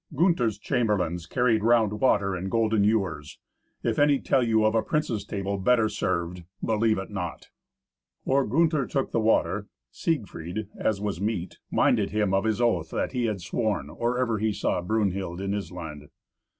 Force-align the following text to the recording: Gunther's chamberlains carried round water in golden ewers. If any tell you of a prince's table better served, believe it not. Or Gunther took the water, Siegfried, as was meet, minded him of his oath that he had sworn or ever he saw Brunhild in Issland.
Gunther's 0.15 0.57
chamberlains 0.57 1.27
carried 1.27 1.63
round 1.63 1.99
water 2.01 2.35
in 2.35 2.49
golden 2.49 2.83
ewers. 2.83 3.37
If 3.83 3.99
any 3.99 4.17
tell 4.19 4.41
you 4.41 4.65
of 4.65 4.73
a 4.73 4.81
prince's 4.81 5.23
table 5.23 5.59
better 5.59 5.89
served, 5.89 6.43
believe 6.65 6.97
it 6.97 7.11
not. 7.11 7.49
Or 8.25 8.43
Gunther 8.47 8.87
took 8.87 9.11
the 9.11 9.19
water, 9.19 9.67
Siegfried, 9.91 10.69
as 10.75 10.99
was 10.99 11.21
meet, 11.21 11.59
minded 11.69 12.09
him 12.09 12.33
of 12.33 12.45
his 12.45 12.59
oath 12.59 12.89
that 12.89 13.11
he 13.11 13.25
had 13.25 13.41
sworn 13.41 13.91
or 13.91 14.17
ever 14.17 14.39
he 14.39 14.51
saw 14.53 14.81
Brunhild 14.81 15.39
in 15.39 15.51
Issland. 15.53 16.07